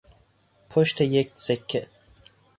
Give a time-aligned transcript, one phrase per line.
[0.69, 1.85] پشت یک سکه